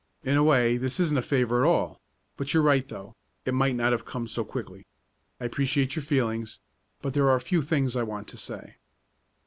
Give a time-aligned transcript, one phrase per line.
[0.23, 2.01] In a way this isn't a favor at all,
[2.35, 3.15] but you're right though,
[3.45, 4.87] it might not have come so quickly.
[5.39, 6.59] I appreciate your feelings,
[7.03, 8.77] but there are a few things I want to say.